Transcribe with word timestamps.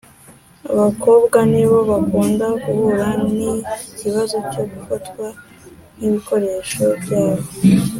abakobwa 0.71 1.37
nibo 1.51 1.77
bakunda 1.89 2.45
guhura 2.63 3.07
n’iki 3.35 3.85
kibazo 3.99 4.35
cyo 4.51 4.63
gufatwa 4.71 5.25
nk’ibikoresho 5.95 6.83
byabo. 7.01 7.47